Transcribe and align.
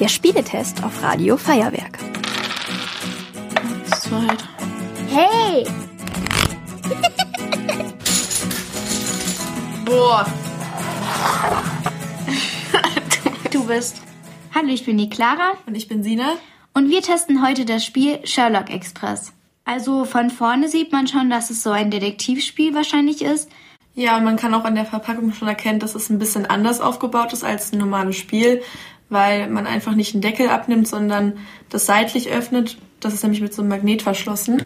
Der 0.00 0.08
Spieletest 0.08 0.84
auf 0.84 1.02
Radio 1.02 1.36
Feuerwerk. 1.36 1.98
Zwei, 4.00 4.26
drei. 4.26 4.36
Hey! 5.10 5.66
Boah. 9.84 10.26
Du 13.50 13.64
bist. 13.64 14.02
Hallo, 14.54 14.68
ich 14.68 14.84
bin 14.84 14.98
die 14.98 15.08
Clara 15.08 15.54
Und 15.66 15.74
ich 15.74 15.88
bin 15.88 16.02
Sina. 16.02 16.34
und 16.74 16.90
wir 16.90 17.00
testen 17.02 17.44
heute 17.44 17.64
das 17.64 17.84
Spiel 17.84 18.20
Sherlock 18.24 18.70
Express. 18.70 19.32
Also 19.64 20.04
von 20.04 20.30
vorne 20.30 20.68
sieht 20.68 20.92
man 20.92 21.06
schon, 21.08 21.28
dass 21.30 21.50
es 21.50 21.62
so 21.62 21.70
ein 21.70 21.90
Detektivspiel 21.90 22.74
wahrscheinlich 22.74 23.22
ist. 23.22 23.50
Ja, 23.94 24.16
und 24.16 24.24
man 24.24 24.36
kann 24.36 24.54
auch 24.54 24.64
an 24.64 24.76
der 24.76 24.84
Verpackung 24.84 25.32
schon 25.32 25.48
erkennen, 25.48 25.80
dass 25.80 25.94
es 25.94 26.08
ein 26.08 26.18
bisschen 26.20 26.46
anders 26.46 26.80
aufgebaut 26.80 27.32
ist 27.32 27.42
als 27.42 27.72
ein 27.72 27.78
normales 27.78 28.16
Spiel, 28.16 28.62
weil 29.08 29.48
man 29.48 29.66
einfach 29.66 29.94
nicht 29.94 30.14
einen 30.14 30.22
Deckel 30.22 30.48
abnimmt, 30.48 30.88
sondern 30.88 31.38
das 31.70 31.86
seitlich 31.86 32.30
öffnet. 32.30 32.78
Das 33.00 33.14
ist 33.14 33.22
nämlich 33.22 33.40
mit 33.40 33.54
so 33.54 33.62
einem 33.62 33.70
Magnet 33.70 34.02
verschlossen. 34.02 34.62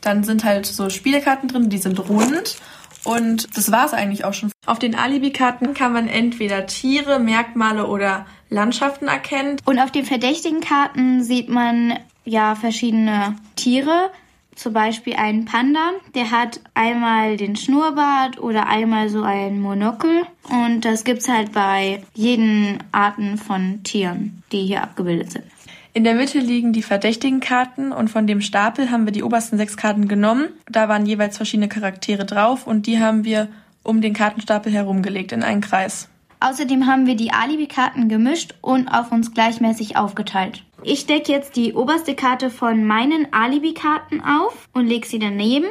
Dann 0.00 0.24
sind 0.24 0.44
halt 0.44 0.66
so 0.66 0.90
Spielkarten 0.90 1.48
drin, 1.48 1.70
die 1.70 1.78
sind 1.78 1.98
rund. 2.08 2.56
Und 3.04 3.56
das 3.56 3.72
war's 3.72 3.94
eigentlich 3.94 4.24
auch 4.24 4.34
schon. 4.34 4.50
Auf 4.66 4.78
den 4.78 4.94
Alibi-Karten 4.94 5.74
kann 5.74 5.92
man 5.92 6.08
entweder 6.08 6.66
Tiere, 6.66 7.18
Merkmale 7.18 7.86
oder 7.86 8.26
Landschaften 8.50 9.08
erkennen. 9.08 9.56
Und 9.64 9.78
auf 9.78 9.90
den 9.90 10.04
verdächtigen 10.04 10.60
Karten 10.60 11.22
sieht 11.22 11.48
man 11.48 11.98
ja 12.24 12.54
verschiedene 12.54 13.36
Tiere. 13.56 14.10
Zum 14.54 14.72
Beispiel 14.72 15.14
einen 15.14 15.44
Panda, 15.44 15.92
der 16.14 16.30
hat 16.30 16.60
einmal 16.74 17.36
den 17.36 17.56
Schnurrbart 17.56 18.38
oder 18.40 18.66
einmal 18.66 19.08
so 19.08 19.22
ein 19.22 19.60
Monokel. 19.60 20.22
Und 20.48 20.84
das 20.84 21.04
gibt's 21.04 21.28
halt 21.28 21.52
bei 21.52 22.02
jeden 22.14 22.78
Arten 22.92 23.38
von 23.38 23.82
Tieren, 23.84 24.42
die 24.52 24.66
hier 24.66 24.82
abgebildet 24.82 25.32
sind. 25.32 25.44
In 25.92 26.04
der 26.04 26.14
Mitte 26.14 26.38
liegen 26.38 26.72
die 26.72 26.82
verdächtigen 26.82 27.40
Karten 27.40 27.90
und 27.90 28.08
von 28.08 28.26
dem 28.26 28.40
Stapel 28.40 28.90
haben 28.90 29.06
wir 29.06 29.12
die 29.12 29.24
obersten 29.24 29.56
sechs 29.56 29.76
Karten 29.76 30.06
genommen. 30.06 30.48
Da 30.70 30.88
waren 30.88 31.04
jeweils 31.04 31.36
verschiedene 31.36 31.68
Charaktere 31.68 32.24
drauf 32.24 32.66
und 32.66 32.86
die 32.86 33.00
haben 33.00 33.24
wir 33.24 33.48
um 33.82 34.00
den 34.00 34.14
Kartenstapel 34.14 34.72
herumgelegt 34.72 35.32
in 35.32 35.42
einen 35.42 35.60
Kreis. 35.60 36.08
Außerdem 36.38 36.86
haben 36.86 37.06
wir 37.06 37.16
die 37.16 37.32
Alibi-Karten 37.32 38.08
gemischt 38.08 38.54
und 38.62 38.88
auf 38.88 39.12
uns 39.12 39.34
gleichmäßig 39.34 39.96
aufgeteilt. 39.96 40.64
Ich 40.82 41.06
decke 41.06 41.30
jetzt 41.30 41.56
die 41.56 41.74
oberste 41.74 42.14
Karte 42.14 42.50
von 42.50 42.84
meinen 42.84 43.32
Alibi-Karten 43.32 44.22
auf 44.22 44.68
und 44.72 44.86
lege 44.86 45.06
sie 45.06 45.18
daneben. 45.18 45.66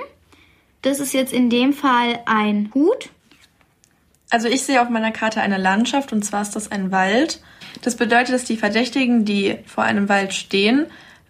Das 0.82 1.00
ist 1.00 1.14
jetzt 1.14 1.34
in 1.34 1.50
dem 1.50 1.74
Fall 1.74 2.20
ein 2.26 2.70
Hut. 2.74 3.10
Also 4.30 4.48
ich 4.48 4.64
sehe 4.64 4.82
auf 4.82 4.90
meiner 4.90 5.12
Karte 5.12 5.42
eine 5.42 5.58
Landschaft 5.58 6.14
und 6.14 6.24
zwar 6.24 6.44
ist 6.44 6.56
das 6.56 6.72
ein 6.72 6.92
Wald. 6.92 7.42
Das 7.82 7.96
bedeutet, 7.96 8.36
dass 8.36 8.44
die 8.44 8.58
Verdächtigen, 8.58 9.26
die 9.26 9.58
vor 9.66 9.84
einem 9.84 10.10
Wald 10.10 10.34
stehen, 10.34 10.86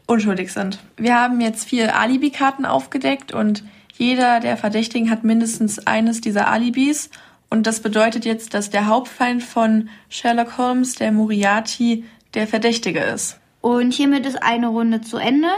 unschuldig 0.05 0.51
sind. 0.51 0.79
Wir 0.97 1.15
haben 1.15 1.39
jetzt 1.39 1.69
vier 1.69 1.95
Alibi-Karten 1.95 2.65
aufgedeckt 2.65 3.33
und 3.33 3.63
jeder 3.97 4.41
der 4.41 4.57
Verdächtigen 4.57 5.09
hat 5.09 5.23
mindestens 5.23 5.79
eines 5.87 6.19
dieser 6.19 6.49
Alibis. 6.49 7.09
Und 7.49 7.65
das 7.65 7.79
bedeutet 7.81 8.25
jetzt, 8.25 8.53
dass 8.53 8.69
der 8.69 8.87
Hauptfeind 8.87 9.41
von 9.41 9.89
Sherlock 10.09 10.57
Holmes, 10.57 10.95
der 10.95 11.11
Moriarty, 11.11 12.03
der 12.33 12.47
Verdächtige 12.47 12.99
ist. 12.99 13.38
Und 13.61 13.93
hiermit 13.93 14.25
ist 14.25 14.41
eine 14.41 14.67
Runde 14.67 15.01
zu 15.01 15.17
Ende. 15.17 15.49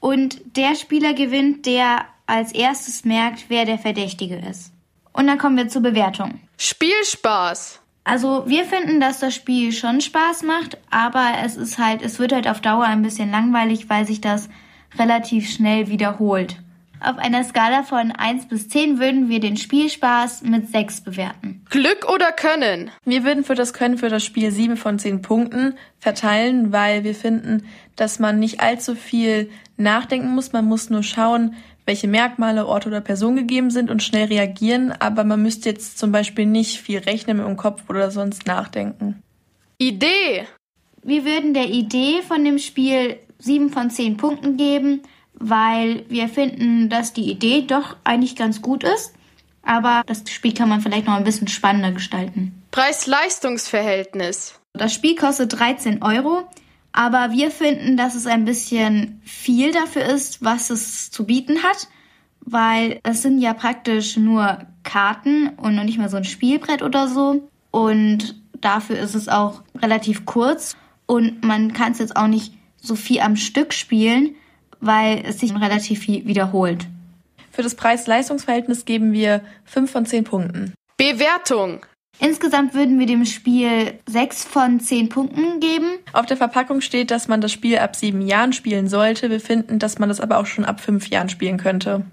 Und 0.00 0.40
der 0.56 0.74
Spieler 0.74 1.14
gewinnt, 1.14 1.66
der 1.66 2.04
als 2.26 2.52
erstes 2.52 3.04
merkt, 3.04 3.46
wer 3.48 3.64
der 3.64 3.78
Verdächtige 3.78 4.36
ist. 4.36 4.72
Und 5.12 5.26
dann 5.26 5.38
kommen 5.38 5.56
wir 5.56 5.68
zur 5.68 5.82
Bewertung. 5.82 6.40
Spielspaß. 6.58 7.80
Also 8.04 8.44
wir 8.46 8.64
finden, 8.64 9.00
dass 9.00 9.18
das 9.18 9.34
Spiel 9.34 9.72
schon 9.72 10.00
Spaß 10.00 10.42
macht, 10.42 10.78
aber 10.90 11.38
es 11.44 11.56
ist 11.56 11.78
halt, 11.78 12.02
es 12.02 12.18
wird 12.18 12.32
halt 12.32 12.46
auf 12.46 12.60
Dauer 12.60 12.84
ein 12.84 13.02
bisschen 13.02 13.30
langweilig, 13.30 13.88
weil 13.88 14.06
sich 14.06 14.20
das 14.20 14.48
relativ 14.96 15.50
schnell 15.50 15.88
wiederholt. 15.88 16.56
Auf 17.06 17.18
einer 17.18 17.44
Skala 17.44 17.84
von 17.84 18.10
1 18.10 18.48
bis 18.48 18.68
10 18.68 18.98
würden 18.98 19.28
wir 19.28 19.38
den 19.38 19.56
Spielspaß 19.56 20.42
mit 20.42 20.72
6 20.72 21.02
bewerten. 21.02 21.64
Glück 21.70 22.04
oder 22.12 22.32
Können? 22.32 22.90
Wir 23.04 23.22
würden 23.22 23.44
für 23.44 23.54
das 23.54 23.72
Können 23.72 23.96
für 23.96 24.08
das 24.08 24.24
Spiel 24.24 24.50
sieben 24.50 24.76
von 24.76 24.98
zehn 24.98 25.22
Punkten 25.22 25.74
verteilen, 26.00 26.72
weil 26.72 27.04
wir 27.04 27.14
finden, 27.14 27.64
dass 27.94 28.18
man 28.18 28.40
nicht 28.40 28.58
allzu 28.58 28.96
viel 28.96 29.50
nachdenken 29.76 30.34
muss. 30.34 30.52
Man 30.52 30.64
muss 30.64 30.90
nur 30.90 31.04
schauen, 31.04 31.54
welche 31.84 32.08
Merkmale, 32.08 32.66
Orte 32.66 32.88
oder 32.88 33.00
Personen 33.00 33.36
gegeben 33.36 33.70
sind 33.70 33.88
und 33.88 34.02
schnell 34.02 34.26
reagieren. 34.26 34.90
Aber 34.90 35.22
man 35.22 35.40
müsste 35.40 35.68
jetzt 35.68 35.98
zum 35.98 36.10
Beispiel 36.10 36.46
nicht 36.46 36.80
viel 36.80 36.98
rechnen 36.98 37.38
im 37.38 37.56
Kopf 37.56 37.88
oder 37.88 38.10
sonst 38.10 38.48
nachdenken. 38.48 39.22
Idee. 39.78 40.48
Wir 41.04 41.24
würden 41.24 41.54
der 41.54 41.68
Idee 41.68 42.22
von 42.26 42.44
dem 42.44 42.58
Spiel 42.58 43.18
7 43.38 43.70
von 43.70 43.90
10 43.90 44.16
Punkten 44.16 44.56
geben, 44.56 45.02
weil 45.38 46.04
wir 46.08 46.28
finden, 46.28 46.88
dass 46.88 47.12
die 47.12 47.30
Idee 47.30 47.62
doch 47.62 47.96
eigentlich 48.04 48.36
ganz 48.36 48.62
gut 48.62 48.84
ist. 48.84 49.14
Aber 49.62 50.02
das 50.06 50.22
Spiel 50.30 50.54
kann 50.54 50.68
man 50.68 50.80
vielleicht 50.80 51.06
noch 51.06 51.14
ein 51.14 51.24
bisschen 51.24 51.48
spannender 51.48 51.92
gestalten. 51.92 52.62
Preis-Leistungs-Verhältnis. 52.70 54.60
Das 54.72 54.92
Spiel 54.92 55.16
kostet 55.16 55.58
13 55.58 56.02
Euro, 56.02 56.44
aber 56.92 57.32
wir 57.32 57.50
finden, 57.50 57.96
dass 57.96 58.14
es 58.14 58.26
ein 58.26 58.44
bisschen 58.44 59.20
viel 59.24 59.72
dafür 59.72 60.04
ist, 60.04 60.44
was 60.44 60.70
es 60.70 61.10
zu 61.10 61.24
bieten 61.24 61.62
hat, 61.62 61.88
weil 62.40 63.00
es 63.02 63.22
sind 63.22 63.40
ja 63.40 63.54
praktisch 63.54 64.16
nur 64.16 64.58
Karten 64.82 65.48
und 65.56 65.74
noch 65.74 65.84
nicht 65.84 65.98
mal 65.98 66.08
so 66.08 66.16
ein 66.16 66.24
Spielbrett 66.24 66.82
oder 66.82 67.08
so. 67.08 67.48
Und 67.70 68.36
dafür 68.60 68.98
ist 68.98 69.14
es 69.14 69.28
auch 69.28 69.62
relativ 69.76 70.24
kurz 70.26 70.76
und 71.06 71.44
man 71.44 71.72
kann 71.72 71.92
es 71.92 71.98
jetzt 71.98 72.16
auch 72.16 72.28
nicht 72.28 72.54
so 72.76 72.94
viel 72.94 73.20
am 73.20 73.36
Stück 73.36 73.72
spielen, 73.72 74.36
weil 74.80 75.22
es 75.24 75.40
sich 75.40 75.54
relativ 75.54 76.00
viel 76.00 76.26
wiederholt. 76.26 76.86
Für 77.50 77.62
das 77.62 77.74
Preis-Leistungs-Verhältnis 77.74 78.84
geben 78.84 79.12
wir 79.12 79.40
fünf 79.64 79.90
von 79.90 80.04
zehn 80.06 80.24
Punkten. 80.24 80.74
Bewertung. 80.96 81.80
Insgesamt 82.18 82.74
würden 82.74 82.98
wir 82.98 83.06
dem 83.06 83.26
Spiel 83.26 83.92
6 84.06 84.44
von 84.44 84.80
10 84.80 85.10
Punkten 85.10 85.60
geben. 85.60 85.98
Auf 86.14 86.24
der 86.24 86.38
Verpackung 86.38 86.80
steht, 86.80 87.10
dass 87.10 87.28
man 87.28 87.42
das 87.42 87.52
Spiel 87.52 87.76
ab 87.78 87.94
sieben 87.94 88.22
Jahren 88.22 88.54
spielen 88.54 88.88
sollte. 88.88 89.28
Wir 89.28 89.40
finden, 89.40 89.78
dass 89.78 89.98
man 89.98 90.08
das 90.08 90.20
aber 90.20 90.38
auch 90.38 90.46
schon 90.46 90.64
ab 90.64 90.80
fünf 90.80 91.08
Jahren 91.08 91.28
spielen 91.28 91.58
könnte. 91.58 92.06